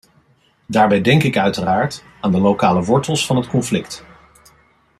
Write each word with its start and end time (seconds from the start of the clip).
Daarbij 0.67 1.01
denk 1.01 1.23
ik 1.23 1.37
uiteraard 1.37 2.03
aan 2.21 2.31
de 2.31 2.39
lokale 2.39 2.83
wortels 2.83 3.25
van 3.25 3.35
het 3.35 3.47
conflict. 3.47 4.05